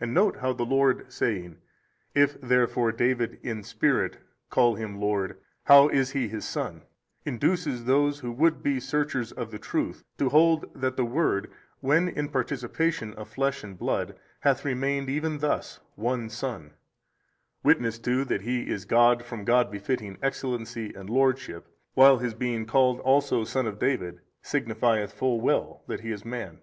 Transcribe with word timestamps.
And 0.00 0.12
note 0.12 0.38
how 0.38 0.52
the 0.52 0.64
Lord 0.64 1.12
saying, 1.12 1.58
If 2.16 2.34
therefore 2.40 2.90
David 2.90 3.38
in 3.44 3.62
spirit 3.62 4.18
call 4.50 4.74
Him 4.74 4.98
Lord 5.00 5.38
how 5.66 5.86
is 5.86 6.10
He 6.10 6.26
his 6.26 6.44
Son, 6.44 6.82
induces 7.24 7.84
those 7.84 8.18
who 8.18 8.32
would 8.32 8.60
be 8.60 8.80
searchers 8.80 9.30
of 9.30 9.52
the 9.52 9.58
truth, 9.60 10.02
to 10.18 10.30
hold 10.30 10.68
that 10.74 10.96
the 10.96 11.04
Word 11.04 11.48
when 11.78 12.08
in 12.08 12.28
participation 12.28 13.14
of 13.14 13.28
flesh 13.28 13.62
and 13.62 13.78
blood 13.78 14.18
hath 14.40 14.64
remained 14.64 15.08
even 15.08 15.38
thus 15.38 15.78
One 15.94 16.28
Son: 16.28 16.72
witnessed 17.62 18.02
to 18.02 18.24
that 18.24 18.40
He 18.42 18.68
is 18.68 18.84
God 18.84 19.24
from 19.24 19.44
God 19.44 19.70
befitting 19.70 20.18
Excellency 20.24 20.92
and 20.92 21.08
Lordship, 21.08 21.68
while 21.94 22.18
His 22.18 22.34
being 22.34 22.66
called 22.66 22.98
also 22.98 23.44
Son 23.44 23.68
of 23.68 23.78
David 23.78 24.22
signifieth 24.42 25.12
full 25.12 25.40
well 25.40 25.84
that 25.86 26.00
He 26.00 26.10
is 26.10 26.24
Man. 26.24 26.62